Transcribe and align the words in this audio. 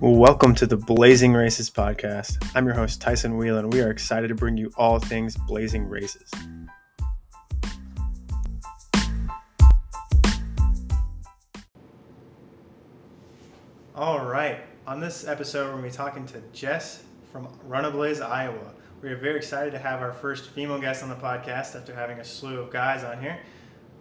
Welcome 0.00 0.54
to 0.54 0.66
the 0.66 0.76
Blazing 0.76 1.34
Races 1.34 1.68
podcast. 1.68 2.52
I'm 2.54 2.64
your 2.66 2.76
host, 2.76 3.00
Tyson 3.00 3.36
Wieland, 3.36 3.64
and 3.64 3.72
we 3.74 3.80
are 3.80 3.90
excited 3.90 4.28
to 4.28 4.34
bring 4.36 4.56
you 4.56 4.70
all 4.76 5.00
things 5.00 5.36
Blazing 5.36 5.88
Races. 5.88 6.30
All 13.96 14.24
right, 14.24 14.60
on 14.86 15.00
this 15.00 15.26
episode, 15.26 15.64
we're 15.64 15.80
going 15.80 15.82
to 15.82 15.88
be 15.90 15.96
talking 15.96 16.26
to 16.26 16.40
Jess 16.52 17.02
from 17.32 17.48
Runablaze, 17.68 18.24
Iowa. 18.24 18.72
We 19.02 19.08
are 19.08 19.16
very 19.16 19.36
excited 19.36 19.72
to 19.72 19.80
have 19.80 20.00
our 20.00 20.12
first 20.12 20.50
female 20.50 20.78
guest 20.78 21.02
on 21.02 21.08
the 21.08 21.16
podcast 21.16 21.74
after 21.74 21.92
having 21.92 22.20
a 22.20 22.24
slew 22.24 22.60
of 22.60 22.70
guys 22.70 23.02
on 23.02 23.20
here. 23.20 23.40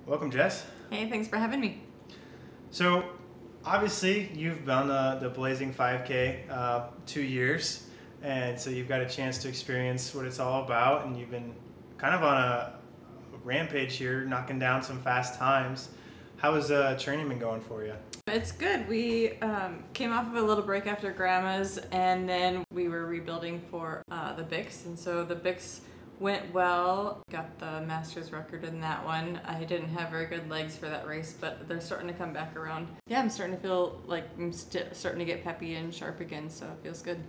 Welcome, 0.05 0.29
Jess. 0.29 0.63
Hey, 0.91 1.09
thanks 1.09 1.27
for 1.27 1.37
having 1.37 1.59
me. 1.59 1.81
So, 2.69 3.03
obviously, 3.67 4.31
you've 4.33 4.65
done 4.65 4.87
the, 4.87 5.19
the 5.21 5.29
Blazing 5.29 5.73
5K 5.73 6.49
uh, 6.49 6.87
two 7.05 7.21
years, 7.21 7.87
and 8.23 8.57
so 8.59 8.69
you've 8.69 8.87
got 8.87 9.01
a 9.01 9.09
chance 9.09 9.37
to 9.39 9.49
experience 9.49 10.15
what 10.15 10.25
it's 10.25 10.39
all 10.39 10.63
about, 10.63 11.05
and 11.05 11.17
you've 11.17 11.29
been 11.29 11.53
kind 11.97 12.15
of 12.15 12.23
on 12.23 12.37
a 12.37 12.73
rampage 13.43 13.97
here, 13.97 14.23
knocking 14.23 14.57
down 14.57 14.81
some 14.81 14.99
fast 14.99 15.37
times. 15.37 15.89
How 16.37 16.53
has 16.55 16.71
uh, 16.71 16.97
training 16.99 17.27
been 17.27 17.39
going 17.39 17.61
for 17.61 17.83
you? 17.83 17.93
It's 18.27 18.51
good. 18.51 18.87
We 18.87 19.37
um, 19.39 19.83
came 19.93 20.11
off 20.11 20.27
of 20.27 20.35
a 20.35 20.41
little 20.41 20.63
break 20.63 20.87
after 20.87 21.11
grandma's, 21.11 21.77
and 21.91 22.27
then 22.27 22.63
we 22.71 22.87
were 22.87 23.05
rebuilding 23.05 23.61
for 23.69 24.01
uh, 24.09 24.33
the 24.33 24.43
Bix, 24.43 24.85
and 24.85 24.97
so 24.97 25.25
the 25.25 25.35
Bix 25.35 25.81
went 26.19 26.53
well. 26.53 27.21
Got 27.31 27.59
the 27.59 27.81
Masters 27.81 28.31
record 28.31 28.63
in 28.63 28.81
that 28.81 29.05
one. 29.05 29.39
I 29.45 29.63
didn't 29.63 29.89
have 29.89 30.09
very 30.09 30.25
good 30.25 30.49
legs 30.49 30.75
for 30.75 30.87
that 30.87 31.07
race, 31.07 31.35
but 31.39 31.67
they're 31.67 31.81
starting 31.81 32.07
to 32.07 32.13
come 32.13 32.33
back 32.33 32.55
around. 32.55 32.87
Yeah, 33.07 33.19
I'm 33.19 33.29
starting 33.29 33.55
to 33.55 33.61
feel 33.61 34.01
like 34.05 34.25
I'm 34.37 34.51
st- 34.51 34.95
starting 34.95 35.19
to 35.19 35.25
get 35.25 35.43
peppy 35.43 35.75
and 35.75 35.93
sharp 35.93 36.19
again, 36.19 36.49
so 36.49 36.65
it 36.65 36.83
feels 36.83 37.01
good. 37.01 37.19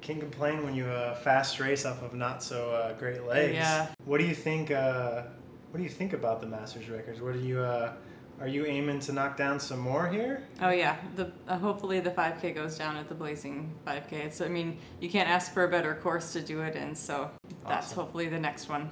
Can't 0.00 0.20
complain 0.20 0.64
when 0.64 0.74
you 0.74 0.86
uh, 0.86 1.14
fast 1.16 1.58
race 1.58 1.84
off 1.84 2.02
of 2.02 2.14
not 2.14 2.42
so 2.42 2.70
uh, 2.70 2.92
great 2.94 3.24
legs. 3.24 3.54
Yeah. 3.54 3.88
What 4.04 4.18
do 4.18 4.26
you 4.26 4.34
think? 4.34 4.70
Uh, 4.70 5.22
what 5.70 5.78
do 5.78 5.84
you 5.84 5.90
think 5.90 6.12
about 6.12 6.40
the 6.40 6.46
Masters 6.46 6.88
records? 6.88 7.20
What 7.20 7.34
do 7.34 7.40
you? 7.40 7.60
Uh, 7.60 7.92
are 8.38 8.48
you 8.48 8.66
aiming 8.66 9.00
to 9.00 9.12
knock 9.12 9.36
down 9.36 9.58
some 9.58 9.78
more 9.78 10.08
here? 10.08 10.42
Oh 10.60 10.68
yeah, 10.68 10.96
the 11.14 11.32
uh, 11.48 11.56
hopefully 11.58 12.00
the 12.00 12.10
5K 12.10 12.54
goes 12.54 12.76
down 12.76 12.96
at 12.96 13.08
the 13.08 13.14
Blazing 13.14 13.74
5K. 13.86 14.12
It's 14.12 14.40
I 14.42 14.48
mean 14.48 14.78
you 15.00 15.08
can't 15.08 15.28
ask 15.28 15.52
for 15.52 15.64
a 15.64 15.68
better 15.68 15.94
course 15.94 16.34
to 16.34 16.42
do 16.42 16.60
it 16.60 16.76
in, 16.76 16.94
so 16.94 17.30
that's 17.68 17.86
Awesome. 17.88 18.02
hopefully 18.04 18.28
the 18.28 18.38
next 18.38 18.68
one. 18.68 18.90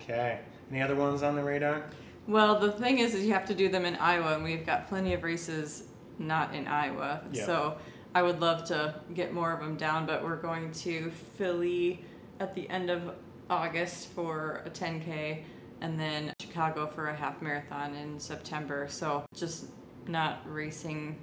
Okay. 0.00 0.40
Any 0.70 0.82
other 0.82 0.96
ones 0.96 1.22
on 1.22 1.34
the 1.36 1.42
radar? 1.42 1.84
Well, 2.26 2.58
the 2.58 2.72
thing 2.72 2.98
is, 2.98 3.14
is 3.14 3.24
you 3.24 3.32
have 3.32 3.46
to 3.46 3.54
do 3.54 3.68
them 3.68 3.84
in 3.86 3.96
Iowa, 3.96 4.34
and 4.34 4.44
we've 4.44 4.66
got 4.66 4.88
plenty 4.88 5.14
of 5.14 5.22
races 5.22 5.84
not 6.18 6.54
in 6.54 6.66
Iowa. 6.66 7.22
Yeah. 7.32 7.46
So 7.46 7.78
I 8.14 8.22
would 8.22 8.40
love 8.40 8.64
to 8.66 8.94
get 9.14 9.32
more 9.32 9.52
of 9.52 9.60
them 9.60 9.76
down, 9.76 10.04
but 10.06 10.22
we're 10.22 10.36
going 10.36 10.72
to 10.72 11.10
Philly 11.36 12.04
at 12.40 12.54
the 12.54 12.68
end 12.68 12.90
of 12.90 13.14
August 13.48 14.08
for 14.08 14.62
a 14.66 14.70
10K, 14.70 15.42
and 15.80 15.98
then 15.98 16.32
Chicago 16.40 16.86
for 16.86 17.08
a 17.08 17.14
half 17.14 17.40
marathon 17.40 17.94
in 17.94 18.20
September. 18.20 18.86
So 18.90 19.24
just 19.34 19.66
not 20.06 20.40
racing 20.44 21.16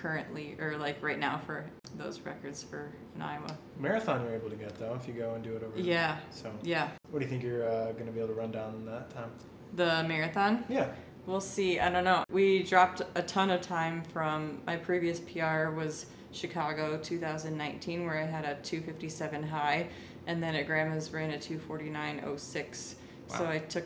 currently 0.00 0.56
or 0.60 0.76
like 0.76 1.02
right 1.02 1.18
now 1.18 1.38
for 1.38 1.64
those 1.96 2.20
records 2.20 2.62
for 2.62 2.92
in 3.14 3.22
Iowa. 3.22 3.56
Marathon 3.78 4.22
you're 4.22 4.34
able 4.34 4.50
to 4.50 4.56
get 4.56 4.78
though 4.78 4.94
if 4.94 5.06
you 5.08 5.14
go 5.14 5.34
and 5.34 5.42
do 5.42 5.54
it 5.54 5.62
over. 5.62 5.78
Yeah, 5.78 6.18
So 6.30 6.52
yeah. 6.62 6.90
what 7.10 7.20
do 7.20 7.24
you 7.24 7.30
think 7.30 7.42
you're 7.42 7.68
uh, 7.68 7.92
going 7.92 8.06
to 8.06 8.12
be 8.12 8.18
able 8.20 8.28
to 8.28 8.34
run 8.34 8.52
down 8.52 8.74
in 8.74 8.86
that 8.86 9.10
time? 9.10 9.30
The 9.74 10.04
marathon. 10.06 10.64
Yeah. 10.68 10.88
We'll 11.26 11.40
see. 11.40 11.80
I 11.80 11.90
don't 11.90 12.04
know. 12.04 12.24
We 12.30 12.62
dropped 12.62 13.02
a 13.16 13.22
ton 13.22 13.50
of 13.50 13.60
time 13.60 14.02
from 14.12 14.60
my 14.66 14.76
previous 14.76 15.18
PR 15.18 15.70
was 15.70 16.06
Chicago 16.30 16.98
2019 16.98 18.04
where 18.04 18.18
I 18.18 18.26
had 18.26 18.44
a 18.44 18.54
257 18.62 19.42
high 19.42 19.88
and 20.26 20.42
then 20.42 20.54
at 20.54 20.66
Grandma's 20.66 21.12
ran 21.12 21.30
a 21.32 21.36
249.06. 21.38 22.94
So 23.28 23.46
I 23.46 23.58
took 23.58 23.84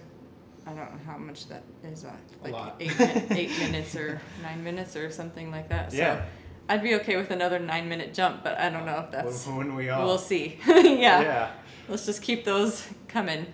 I 0.67 0.71
don't 0.73 0.91
know 0.93 1.01
how 1.07 1.17
much 1.19 1.49
that 1.49 1.63
is 1.85 2.05
uh, 2.05 2.13
A 2.43 2.45
like 2.45 2.53
lot. 2.53 2.77
8 2.81 2.93
8 3.31 3.59
minutes 3.59 3.97
or 3.97 4.21
9 4.43 4.65
minutes 4.65 4.97
or 4.97 5.11
something 5.11 5.51
like 5.51 5.69
that. 5.69 5.93
So 5.93 5.99
Yeah. 5.99 6.25
I'd 6.69 6.83
be 6.83 6.95
okay 6.97 7.17
with 7.17 7.31
another 7.33 7.59
9 7.59 7.89
minute 7.89 8.15
jump, 8.15 8.45
but 8.45 8.59
I 8.59 8.71
don't 8.71 8.87
know 8.87 9.01
if 9.05 9.11
that's 9.11 9.47
Wouldn't 9.47 9.75
we 9.75 9.89
all? 9.91 10.07
we'll 10.07 10.19
see. 10.19 10.59
yeah. 10.69 11.21
Yeah. 11.21 11.51
Let's 11.89 12.07
just 12.07 12.23
keep 12.23 12.45
those 12.45 12.87
coming. 13.09 13.47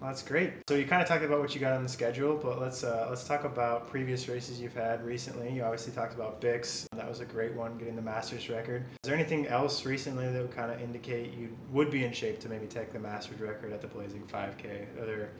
Well, 0.00 0.10
that's 0.10 0.22
great. 0.22 0.52
So 0.68 0.74
you 0.74 0.84
kind 0.84 1.00
of 1.00 1.08
talked 1.08 1.24
about 1.24 1.40
what 1.40 1.54
you 1.54 1.60
got 1.60 1.72
on 1.72 1.82
the 1.82 1.88
schedule, 1.88 2.36
but 2.36 2.60
let's 2.60 2.84
uh, 2.84 3.06
let's 3.08 3.24
talk 3.24 3.44
about 3.44 3.88
previous 3.88 4.28
races 4.28 4.60
you've 4.60 4.74
had 4.74 5.02
recently. 5.04 5.50
You 5.50 5.62
obviously 5.62 5.92
talked 5.94 6.12
about 6.14 6.38
Bix. 6.40 6.84
That 6.94 7.08
was 7.08 7.20
a 7.20 7.24
great 7.24 7.54
one, 7.54 7.78
getting 7.78 7.96
the 7.96 8.02
Masters 8.02 8.50
record. 8.50 8.82
Is 8.82 8.98
there 9.08 9.14
anything 9.14 9.46
else 9.46 9.86
recently 9.86 10.30
that 10.30 10.42
would 10.42 10.54
kind 10.54 10.70
of 10.70 10.82
indicate 10.82 11.32
you 11.32 11.48
would 11.72 11.90
be 11.90 12.04
in 12.04 12.12
shape 12.12 12.40
to 12.40 12.48
maybe 12.50 12.66
take 12.66 12.92
the 12.92 12.98
Masters 12.98 13.40
record 13.40 13.72
at 13.72 13.80
the 13.80 13.86
Blazing 13.86 14.22
5K? 14.30 15.00
Are 15.00 15.06
there 15.06 15.30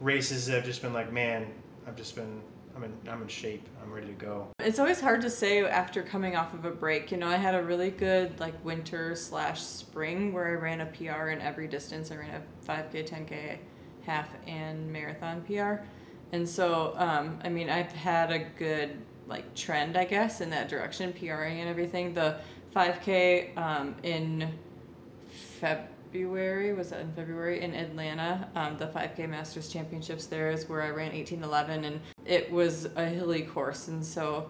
races 0.00 0.46
that 0.46 0.56
have 0.56 0.64
just 0.64 0.82
been 0.82 0.92
like, 0.92 1.12
man, 1.12 1.52
I've 1.86 1.96
just 1.96 2.16
been, 2.16 2.40
I'm 2.74 2.84
in, 2.84 2.92
I'm 3.08 3.22
in 3.22 3.28
shape. 3.28 3.68
I'm 3.82 3.92
ready 3.92 4.06
to 4.06 4.12
go. 4.12 4.48
It's 4.58 4.78
always 4.78 5.00
hard 5.00 5.20
to 5.22 5.30
say 5.30 5.64
after 5.64 6.02
coming 6.02 6.36
off 6.36 6.54
of 6.54 6.64
a 6.64 6.70
break. 6.70 7.10
You 7.10 7.18
know, 7.18 7.28
I 7.28 7.36
had 7.36 7.54
a 7.54 7.62
really 7.62 7.90
good 7.90 8.40
like 8.40 8.64
winter 8.64 9.14
slash 9.14 9.60
spring 9.60 10.32
where 10.32 10.48
I 10.48 10.52
ran 10.52 10.80
a 10.80 10.86
PR 10.86 11.28
in 11.28 11.40
every 11.40 11.68
distance. 11.68 12.10
I 12.10 12.16
ran 12.16 12.30
a 12.30 12.66
5K, 12.70 13.08
10K, 13.08 13.58
half, 14.04 14.28
and 14.46 14.90
marathon 14.90 15.42
PR. 15.42 15.84
And 16.32 16.48
so, 16.48 16.94
um, 16.96 17.38
I 17.44 17.48
mean, 17.48 17.68
I've 17.68 17.92
had 17.92 18.30
a 18.30 18.38
good 18.38 18.96
like 19.26 19.54
trend, 19.54 19.96
I 19.96 20.04
guess, 20.04 20.40
in 20.40 20.50
that 20.50 20.68
direction, 20.68 21.12
PRing 21.12 21.60
and 21.60 21.68
everything. 21.68 22.14
The 22.14 22.36
5K 22.74 23.56
um, 23.56 23.96
in 24.02 24.52
February 25.60 25.88
was 26.12 26.90
that 26.90 27.00
in 27.00 27.12
February 27.12 27.60
in 27.60 27.74
Atlanta. 27.74 28.48
Um, 28.54 28.76
the 28.76 28.86
5K 28.86 29.28
Masters 29.28 29.68
Championships 29.68 30.26
there 30.26 30.50
is 30.50 30.68
where 30.68 30.82
I 30.82 30.88
ran 30.88 31.12
1811, 31.12 31.84
and 31.84 32.00
it 32.26 32.50
was 32.50 32.88
a 32.96 33.06
hilly 33.06 33.42
course, 33.42 33.88
and 33.88 34.04
so 34.04 34.48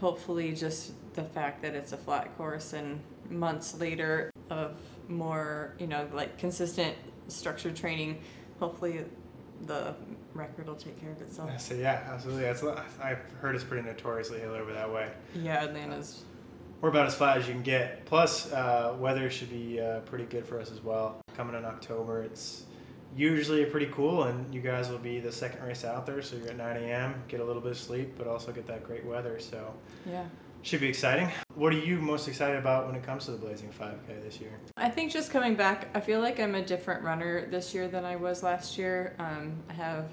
hopefully 0.00 0.52
just 0.52 0.92
the 1.14 1.22
fact 1.22 1.62
that 1.62 1.74
it's 1.74 1.92
a 1.92 1.96
flat 1.96 2.36
course 2.36 2.72
and 2.72 3.00
months 3.28 3.78
later 3.78 4.30
of 4.48 4.76
more 5.08 5.74
you 5.78 5.86
know 5.86 6.08
like 6.12 6.38
consistent 6.38 6.96
structured 7.28 7.76
training, 7.76 8.20
hopefully 8.58 9.04
the 9.66 9.94
record 10.34 10.66
will 10.66 10.74
take 10.74 10.98
care 11.00 11.10
of 11.10 11.20
itself. 11.20 11.60
So 11.60 11.74
yeah, 11.74 12.02
absolutely. 12.10 12.44
That's, 12.44 12.62
I've 13.02 13.18
heard 13.40 13.54
it's 13.54 13.64
pretty 13.64 13.86
notoriously 13.86 14.40
hill 14.40 14.52
over 14.52 14.72
that 14.72 14.90
way. 14.90 15.10
Yeah, 15.34 15.64
Atlanta's 15.64 16.24
We're 16.80 16.88
about 16.88 17.06
as 17.06 17.14
flat 17.14 17.36
as 17.36 17.46
you 17.46 17.52
can 17.52 17.62
get. 17.62 18.06
Plus, 18.06 18.50
uh, 18.52 18.96
weather 18.98 19.28
should 19.28 19.50
be 19.50 19.80
uh, 19.80 20.00
pretty 20.00 20.24
good 20.24 20.46
for 20.46 20.58
us 20.58 20.72
as 20.72 20.82
well. 20.82 21.20
Coming 21.36 21.54
in 21.54 21.64
October, 21.64 22.22
it's 22.22 22.64
usually 23.14 23.64
pretty 23.66 23.86
cool, 23.86 24.24
and 24.24 24.54
you 24.54 24.60
guys 24.60 24.88
will 24.88 24.98
be 24.98 25.20
the 25.20 25.32
second 25.32 25.62
race 25.62 25.84
out 25.84 26.06
there, 26.06 26.22
so 26.22 26.36
you're 26.36 26.48
at 26.48 26.56
9 26.56 26.76
a.m., 26.76 27.22
get 27.28 27.40
a 27.40 27.44
little 27.44 27.60
bit 27.60 27.72
of 27.72 27.78
sleep, 27.78 28.14
but 28.16 28.26
also 28.26 28.52
get 28.52 28.66
that 28.66 28.84
great 28.84 29.04
weather, 29.04 29.38
so 29.38 29.74
yeah. 30.08 30.24
should 30.62 30.80
be 30.80 30.88
exciting. 30.88 31.30
What 31.54 31.72
are 31.74 31.78
you 31.78 31.98
most 31.98 32.28
excited 32.28 32.56
about 32.56 32.86
when 32.86 32.94
it 32.94 33.02
comes 33.02 33.26
to 33.26 33.32
the 33.32 33.38
Blazing 33.38 33.70
5K 33.70 34.22
this 34.22 34.40
year? 34.40 34.52
I 34.76 34.88
think 34.88 35.12
just 35.12 35.30
coming 35.30 35.56
back, 35.56 35.88
I 35.94 36.00
feel 36.00 36.20
like 36.20 36.40
I'm 36.40 36.54
a 36.54 36.64
different 36.64 37.02
runner 37.02 37.46
this 37.50 37.74
year 37.74 37.88
than 37.88 38.04
I 38.04 38.16
was 38.16 38.42
last 38.42 38.78
year. 38.78 39.14
Um, 39.18 39.54
I 39.68 39.74
have 39.74 40.08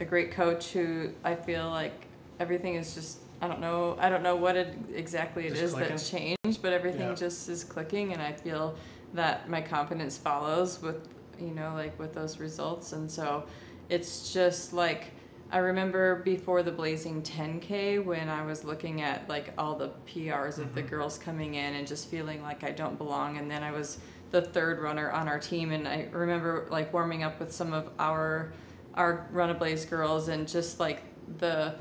a 0.00 0.04
great 0.04 0.32
coach 0.32 0.72
who 0.72 1.10
I 1.22 1.34
feel 1.34 1.68
like 1.70 2.06
everything 2.40 2.74
is 2.74 2.94
just 2.94 3.18
I 3.40 3.46
don't 3.48 3.60
know 3.60 3.96
I 4.00 4.08
don't 4.08 4.22
know 4.22 4.36
what 4.36 4.56
it 4.56 4.74
exactly 4.94 5.46
it 5.46 5.50
Just 5.50 5.62
is 5.62 5.74
that's 5.74 6.10
changed, 6.10 6.60
but 6.62 6.72
everything 6.72 7.08
Yeah. 7.10 7.14
just 7.14 7.48
is 7.48 7.64
clicking, 7.64 8.12
and 8.12 8.20
I 8.22 8.32
feel 8.32 8.74
that 9.14 9.48
my 9.48 9.60
confidence 9.60 10.18
follows 10.18 10.82
with 10.82 11.08
you 11.38 11.52
know 11.52 11.72
like 11.74 11.98
with 11.98 12.14
those 12.14 12.38
results, 12.40 12.92
and 12.92 13.10
so 13.10 13.44
it's 13.88 14.32
just 14.32 14.72
like. 14.72 15.12
I 15.50 15.58
remember 15.60 16.16
before 16.16 16.62
the 16.62 16.70
Blazing 16.72 17.22
10K 17.22 18.04
when 18.04 18.28
I 18.28 18.44
was 18.44 18.64
looking 18.64 19.00
at 19.00 19.30
like 19.30 19.54
all 19.56 19.76
the 19.76 19.92
PRs 20.06 20.58
of 20.58 20.74
the 20.74 20.82
Mhm. 20.82 20.90
girls 20.90 21.16
coming 21.16 21.54
in 21.54 21.72
and 21.74 21.86
just 21.86 22.10
feeling 22.10 22.42
like 22.42 22.64
I 22.64 22.70
don't 22.70 22.98
belong. 22.98 23.38
And 23.38 23.50
then 23.50 23.62
I 23.62 23.70
was 23.72 23.96
the 24.30 24.42
third 24.42 24.78
runner 24.78 25.10
on 25.10 25.26
our 25.26 25.38
team, 25.38 25.72
and 25.72 25.88
I 25.88 26.06
remember 26.12 26.66
like 26.68 26.92
warming 26.92 27.22
up 27.22 27.40
with 27.40 27.50
some 27.50 27.72
of 27.72 27.88
our 27.98 28.52
our 28.94 29.26
Runablaze 29.32 29.88
girls 29.88 30.28
and 30.28 30.46
just 30.46 30.80
like 30.80 31.00
the 31.38 31.76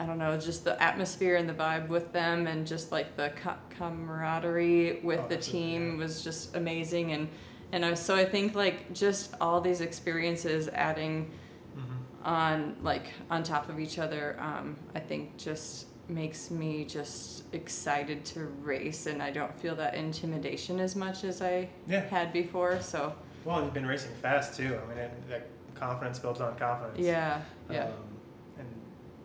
I 0.00 0.06
don't 0.06 0.18
know, 0.18 0.38
just 0.38 0.64
the 0.64 0.80
atmosphere 0.82 1.36
and 1.36 1.48
the 1.48 1.54
vibe 1.54 1.88
with 1.88 2.12
them, 2.12 2.46
and 2.46 2.66
just 2.66 2.92
like 2.92 3.16
the 3.16 3.32
co- 3.42 3.56
camaraderie 3.70 5.00
with 5.02 5.20
Oh, 5.20 5.28
the 5.28 5.36
team 5.36 5.92
yeah. 5.92 5.98
was 5.98 6.22
just 6.22 6.54
amazing. 6.56 7.12
And 7.12 7.28
and 7.72 7.84
I, 7.84 7.94
so 7.94 8.14
I 8.16 8.24
think 8.24 8.54
like 8.54 8.92
just 8.94 9.34
all 9.40 9.60
these 9.60 9.80
experiences 9.80 10.68
adding 10.68 11.30
Mm-hmm. 11.76 12.24
on 12.26 12.76
like 12.82 13.06
on 13.30 13.42
top 13.44 13.68
of 13.68 13.78
each 13.78 14.00
other 14.00 14.36
um, 14.40 14.74
i 14.96 14.98
think 14.98 15.36
just 15.36 15.86
makes 16.08 16.50
me 16.50 16.84
just 16.84 17.44
excited 17.54 18.24
to 18.24 18.46
race 18.64 19.06
and 19.06 19.22
i 19.22 19.30
don't 19.30 19.54
feel 19.60 19.76
that 19.76 19.94
intimidation 19.94 20.80
as 20.80 20.96
much 20.96 21.22
as 21.22 21.40
i 21.40 21.68
Yeah. 21.86 22.00
had 22.08 22.32
before 22.32 22.80
so 22.80 23.14
Well, 23.44 23.62
you've 23.62 23.74
been 23.74 23.86
racing 23.86 24.10
fast 24.20 24.56
too. 24.56 24.76
I 24.82 24.88
mean, 24.88 24.98
it, 24.98 25.28
that 25.28 25.46
confidence 25.76 26.18
builds 26.18 26.40
on 26.40 26.56
confidence. 26.56 26.98
yeah 26.98 27.42
yeah 27.70 27.84
Um, 27.84 27.88
and 27.90 27.94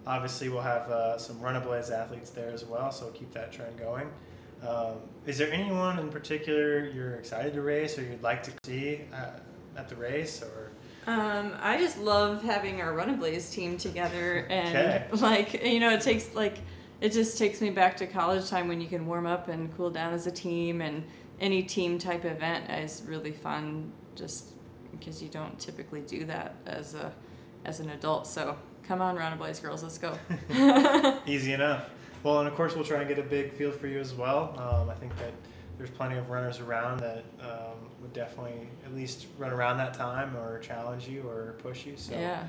obviously, 0.05 0.49
we'll 0.49 0.61
have 0.61 0.89
uh, 0.89 1.17
some 1.17 1.39
Run 1.39 1.55
a 1.55 1.59
athletes 1.91 2.29
there 2.29 2.51
as 2.51 2.65
well, 2.65 2.91
so 2.91 3.07
keep 3.11 3.31
that 3.33 3.51
trend 3.51 3.77
going. 3.77 4.09
Um, 4.67 4.95
is 5.25 5.37
there 5.37 5.51
anyone 5.51 5.99
in 5.99 6.09
particular 6.09 6.85
you're 6.89 7.15
excited 7.15 7.53
to 7.53 7.61
race 7.61 7.97
or 7.99 8.03
you'd 8.03 8.23
like 8.23 8.43
to 8.43 8.51
see 8.63 9.01
uh, 9.13 9.39
at 9.77 9.89
the 9.89 9.95
race 9.95 10.41
or? 10.41 10.71
Um, 11.05 11.53
I 11.59 11.77
just 11.77 11.99
love 11.99 12.43
having 12.43 12.81
our 12.81 12.93
Run 12.93 13.09
a 13.09 13.17
team 13.49 13.77
together, 13.77 14.47
and 14.49 14.75
Okay. 14.75 15.05
like 15.19 15.63
you 15.63 15.79
know, 15.79 15.89
it 15.89 16.01
takes 16.01 16.33
like 16.33 16.59
it 17.01 17.11
just 17.11 17.37
takes 17.37 17.59
me 17.59 17.69
back 17.71 17.97
to 17.97 18.07
college 18.07 18.49
time 18.49 18.67
when 18.69 18.79
you 18.79 18.87
can 18.87 19.05
warm 19.05 19.25
up 19.25 19.49
and 19.49 19.75
cool 19.75 19.89
down 19.89 20.13
as 20.13 20.27
a 20.27 20.31
team, 20.31 20.81
and 20.81 21.03
any 21.41 21.63
team 21.63 21.97
type 21.99 22.23
event 22.23 22.69
is 22.69 23.03
really 23.05 23.33
fun, 23.33 23.91
just 24.15 24.51
because 24.91 25.21
you 25.21 25.27
don't 25.27 25.59
typically 25.59 26.01
do 26.01 26.23
that 26.25 26.55
as 26.65 26.93
a 26.95 27.11
as 27.65 27.81
an 27.81 27.89
adult. 27.89 28.25
So 28.27 28.55
come 28.87 29.01
on, 29.01 29.17
Runablaze 29.17 29.61
girls, 29.61 29.83
let's 29.83 29.97
go. 29.97 30.17
Easy 31.25 31.53
enough. 31.53 31.89
Well, 32.23 32.39
and 32.39 32.47
of 32.47 32.55
course, 32.55 32.75
we'll 32.75 32.85
try 32.85 32.99
and 32.99 33.07
get 33.07 33.19
a 33.19 33.23
big 33.23 33.51
field 33.51 33.75
for 33.75 33.87
you 33.87 33.99
as 33.99 34.13
well. 34.13 34.55
Um, 34.57 34.89
I 34.89 34.93
think 34.93 35.15
that 35.17 35.33
there's 35.77 35.89
plenty 35.89 36.17
of 36.17 36.29
runners 36.29 36.59
around 36.59 36.99
that 36.99 37.23
um, 37.41 37.89
would 38.01 38.13
definitely 38.13 38.67
at 38.85 38.95
least 38.95 39.27
run 39.37 39.51
around 39.51 39.77
that 39.77 39.93
time 39.93 40.35
or 40.37 40.59
challenge 40.59 41.07
you 41.07 41.27
or 41.27 41.55
push 41.59 41.85
you. 41.85 41.97
So 41.97 42.13
yeah, 42.13 42.47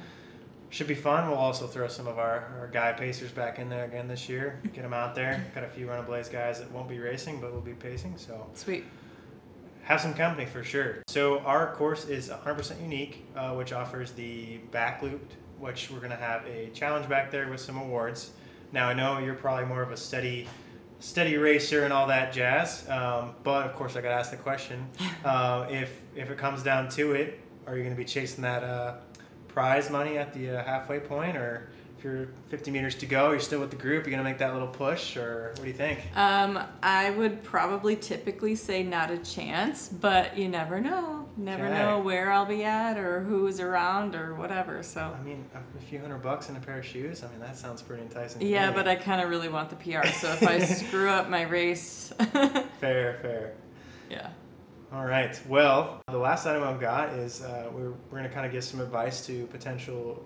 should 0.71 0.87
be 0.87 0.95
fun. 0.95 1.29
We'll 1.29 1.39
also 1.39 1.67
throw 1.67 1.89
some 1.89 2.07
of 2.07 2.19
our, 2.19 2.53
our 2.61 2.69
guy 2.73 2.93
pacers 2.93 3.31
back 3.33 3.59
in 3.59 3.69
there 3.69 3.85
again 3.85 4.09
this 4.09 4.29
year. 4.29 4.61
Get 4.75 4.83
them 4.83 4.93
out 4.93 5.15
there. 5.15 5.45
Got 5.55 5.65
a 5.65 5.69
few 5.69 5.87
Runablaze 5.87 6.31
guys 6.31 6.59
that 6.61 6.71
won't 6.71 6.89
be 6.89 6.99
racing, 6.99 7.41
but 7.41 7.53
will 7.53 7.61
be 7.61 7.73
pacing. 7.75 8.17
So 8.17 8.47
sweet. 8.55 8.85
have 9.83 10.01
some 10.01 10.15
company 10.15 10.47
for 10.47 10.63
sure. 10.63 11.03
So 11.09 11.41
our 11.41 11.75
course 11.75 12.07
is 12.07 12.29
100% 12.29 12.81
unique, 12.83 13.25
uh, 13.37 13.55
which 13.55 13.73
offers 13.73 14.13
the 14.13 14.59
back 14.73 15.03
looped, 15.03 15.35
which 15.59 15.91
we're 15.91 16.01
gonna 16.01 16.17
have 16.17 16.47
a 16.47 16.71
challenge 16.75 17.09
back 17.09 17.31
there 17.31 17.49
with 17.49 17.61
some 17.61 17.77
awards. 17.77 18.31
Now 18.73 18.89
I 18.89 18.95
know 18.95 19.19
you're 19.19 19.35
probably 19.35 19.67
more 19.67 19.83
of 19.83 19.91
a 19.91 19.97
steady, 19.97 20.49
steady 21.01 21.37
racer 21.37 21.85
and 21.85 21.93
all 21.93 22.07
that 22.09 22.33
jazz, 22.33 22.89
um, 22.89 23.35
but 23.43 23.67
of 23.67 23.75
course 23.75 23.97
I 23.97 24.01
gotta 24.01 24.15
ask 24.15 24.31
the 24.31 24.37
question: 24.37 24.87
uh, 25.25 25.67
if 25.71 26.01
if 26.15 26.31
it 26.31 26.39
comes 26.39 26.63
down 26.63 26.89
to 26.91 27.13
it, 27.13 27.41
are 27.67 27.77
you 27.77 27.83
gonna 27.85 27.95
be 27.95 28.05
chasing 28.05 28.43
that 28.43 28.63
uh, 28.63 28.95
prize 29.49 29.91
money 29.91 30.19
at 30.19 30.35
the 30.35 30.59
uh, 30.59 30.65
halfway 30.65 31.01
point, 31.01 31.37
or 31.37 31.71
if 31.97 32.05
you're 32.05 32.29
50 32.49 32.71
meters 32.71 32.95
to 32.97 33.07
go, 33.07 33.31
you're 33.31 33.41
still 33.41 33.61
with 33.61 33.71
the 33.71 33.77
group, 33.77 34.05
you're 34.05 34.11
gonna 34.11 34.29
make 34.29 34.39
that 34.39 34.53
little 34.53 34.69
push, 34.69 35.17
or 35.17 35.53
what 35.57 35.63
do 35.63 35.69
you 35.69 35.73
think? 35.73 36.01
Um, 36.17 36.59
I 36.83 37.11
would 37.11 37.43
probably 37.43 37.97
typically 37.97 38.57
say 38.57 38.83
not 38.83 39.11
a 39.11 39.19
chance, 39.19 39.89
but 39.89 40.37
you 40.37 40.49
never 40.49 40.81
know. 40.81 41.24
Never 41.37 41.67
Okay. 41.67 41.75
know 41.79 41.99
where 41.99 42.31
I'll 42.31 42.47
be 42.47 42.63
at 42.63 42.97
or 42.97 43.21
who's 43.21 43.59
around 43.59 44.15
or 44.15 44.35
whatever. 44.35 44.83
So 44.85 45.01
I 45.01 45.21
mean, 45.23 45.45
a 45.55 45.81
few 45.83 45.99
hundred 45.99 46.19
bucks 46.23 46.49
and 46.49 46.57
a 46.57 46.61
pair 46.61 46.79
of 46.79 46.85
shoes. 46.87 47.25
I 47.25 47.29
mean, 47.29 47.41
that 47.41 47.57
sounds 47.57 47.83
pretty 47.83 48.03
enticing. 48.05 48.43
yeah, 48.43 48.71
but 48.71 48.87
I 48.87 48.95
kind 48.95 49.21
of 49.21 49.29
really 49.29 49.49
want 49.49 49.69
the 49.71 49.77
PR. 49.77 50.07
So 50.07 50.33
if 50.33 50.43
I 50.45 50.59
screw 50.65 51.09
up 51.09 51.29
my 51.29 51.43
race, 51.43 52.13
fair, 52.81 53.19
fair. 53.21 53.55
yeah. 54.11 54.31
All 54.93 55.05
right. 55.05 55.41
Well, 55.49 56.01
the 56.09 56.19
last 56.19 56.47
item 56.47 56.63
I've 56.63 56.81
got 56.81 57.09
is 57.15 57.43
uh, 57.43 57.69
we're 57.75 57.91
we're 58.11 58.19
gonna 58.19 58.29
kind 58.29 58.47
of 58.47 58.53
give 58.53 58.63
some 58.63 58.81
advice 58.81 59.27
to 59.27 59.47
potential 59.49 60.25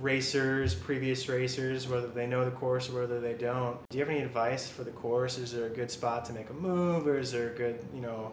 racers, 0.00 0.74
previous 0.74 1.28
racers, 1.28 1.88
whether 1.88 2.06
they 2.06 2.26
know 2.26 2.44
the 2.44 2.50
course 2.52 2.88
or 2.88 3.00
whether 3.00 3.20
they 3.20 3.34
don't. 3.34 3.76
Do 3.90 3.98
you 3.98 4.04
have 4.04 4.10
any 4.10 4.22
advice 4.22 4.66
for 4.68 4.84
the 4.84 4.92
course? 4.92 5.36
Is 5.38 5.52
there 5.52 5.66
a 5.66 5.70
good 5.70 5.90
spot 5.90 6.24
to 6.26 6.32
make 6.32 6.48
a 6.50 6.54
move, 6.54 7.06
or 7.06 7.18
is 7.18 7.32
there 7.32 7.50
a 7.50 7.54
good 7.54 7.84
you 7.94 8.00
know 8.00 8.32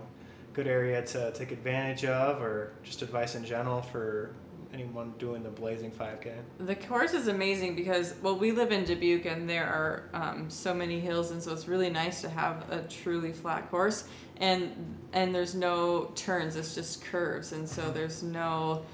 good 0.55 0.67
area 0.67 1.05
to 1.05 1.31
take 1.33 1.51
advantage 1.51 2.05
of, 2.05 2.41
or 2.41 2.71
just 2.83 3.01
advice 3.01 3.35
in 3.35 3.43
general 3.43 3.81
for 3.81 4.33
anyone 4.73 5.13
doing 5.19 5.43
the 5.43 5.49
Blazing 5.49 5.91
5K? 5.91 6.33
The 6.59 6.75
course 6.75 7.13
is 7.13 7.27
amazing 7.27 7.75
because 7.75 8.15
well, 8.21 8.37
we 8.37 8.51
live 8.51 8.71
in 8.71 8.85
Dubuque 8.85 9.25
and 9.25 9.49
there 9.49 9.65
are 9.65 10.09
um, 10.13 10.49
so 10.49 10.73
many 10.73 10.99
hills, 10.99 11.31
and 11.31 11.41
so 11.41 11.51
it's 11.53 11.67
really 11.67 11.89
nice 11.89 12.21
to 12.21 12.29
have 12.29 12.69
a 12.71 12.83
truly 12.83 13.31
flat 13.31 13.69
course. 13.69 14.05
And 14.37 14.97
and 15.13 15.33
there's 15.33 15.55
no 15.55 16.11
turns; 16.15 16.55
it's 16.55 16.75
just 16.75 17.03
curves, 17.03 17.51
and 17.51 17.67
so 17.67 17.91
there's 17.91 18.23
no 18.23 18.85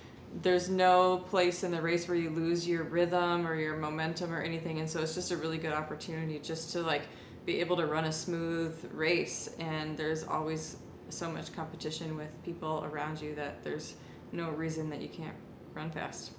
there's 0.41 0.69
no 0.69 1.17
place 1.17 1.63
in 1.63 1.71
the 1.71 1.81
race 1.81 2.07
where 2.07 2.17
you 2.17 2.29
lose 2.29 2.67
your 2.67 2.83
rhythm 2.83 3.45
or 3.45 3.55
your 3.55 3.75
momentum 3.75 4.33
or 4.33 4.41
anything. 4.41 4.79
And 4.79 4.89
so 4.89 5.01
it's 5.01 5.13
just 5.13 5.31
a 5.31 5.37
really 5.37 5.57
good 5.57 5.73
opportunity 5.73 6.39
just 6.39 6.71
to 6.71 6.81
like 6.81 7.03
be 7.45 7.59
able 7.59 7.75
to 7.77 7.85
run 7.85 8.05
a 8.05 8.11
smooth 8.11 8.89
race. 8.93 9.49
And 9.59 9.97
there's 9.97 10.23
always 10.23 10.77
so 11.11 11.31
much 11.31 11.53
competition 11.53 12.17
with 12.17 12.29
people 12.43 12.87
around 12.91 13.21
you 13.21 13.35
that 13.35 13.63
there's 13.63 13.95
no 14.31 14.49
reason 14.49 14.89
that 14.89 15.01
you 15.01 15.09
can't 15.09 15.35
run 15.73 15.91
fast. 15.91 16.31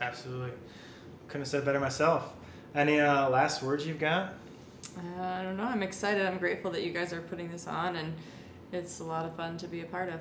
Absolutely. 0.00 0.52
Couldn't 1.28 1.42
have 1.42 1.48
said 1.48 1.64
better 1.64 1.80
myself. 1.80 2.32
Any 2.74 3.00
uh, 3.00 3.28
last 3.30 3.62
words 3.62 3.86
you've 3.86 3.98
got? 3.98 4.34
Uh, 4.96 5.22
I 5.22 5.42
don't 5.42 5.56
know. 5.56 5.64
I'm 5.64 5.82
excited. 5.82 6.26
I'm 6.26 6.38
grateful 6.38 6.70
that 6.72 6.82
you 6.82 6.92
guys 6.92 7.12
are 7.12 7.22
putting 7.22 7.50
this 7.50 7.66
on, 7.66 7.96
and 7.96 8.14
it's 8.72 9.00
a 9.00 9.04
lot 9.04 9.24
of 9.24 9.34
fun 9.34 9.56
to 9.58 9.66
be 9.66 9.80
a 9.80 9.86
part 9.86 10.08
of. 10.08 10.20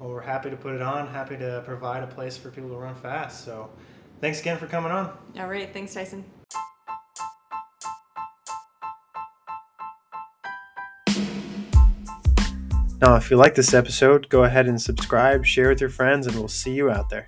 Well, 0.00 0.10
we're 0.10 0.20
happy 0.20 0.50
to 0.50 0.56
put 0.56 0.74
it 0.74 0.82
on, 0.82 1.06
happy 1.06 1.36
to 1.36 1.62
provide 1.64 2.02
a 2.02 2.06
place 2.06 2.36
for 2.36 2.50
people 2.50 2.70
to 2.70 2.76
run 2.76 2.94
fast. 2.94 3.44
So 3.44 3.70
thanks 4.20 4.40
again 4.40 4.58
for 4.58 4.66
coming 4.66 4.90
on. 4.90 5.16
All 5.38 5.48
right. 5.48 5.72
Thanks, 5.72 5.94
Tyson. 5.94 6.24
Now, 13.04 13.16
if 13.16 13.30
you 13.30 13.36
like 13.36 13.54
this 13.54 13.74
episode, 13.74 14.30
go 14.30 14.44
ahead 14.44 14.66
and 14.66 14.80
subscribe, 14.80 15.44
share 15.44 15.68
with 15.68 15.78
your 15.78 15.90
friends, 15.90 16.26
and 16.26 16.34
we'll 16.36 16.48
see 16.48 16.72
you 16.72 16.90
out 16.90 17.10
there. 17.10 17.26